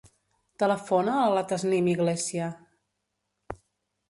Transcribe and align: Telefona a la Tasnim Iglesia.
Telefona 0.61 1.17
a 1.23 1.27
la 1.35 1.43
Tasnim 1.51 1.91
Iglesia. 1.93 2.49